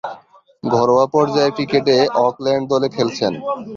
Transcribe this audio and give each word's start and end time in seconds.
ঘরোয়া 0.63 1.05
পর্যায়ের 1.13 1.55
ক্রিকেটে 1.55 1.95
অকল্যান্ড 2.25 2.65
দলে 2.71 2.87
খেলছেন। 2.95 3.33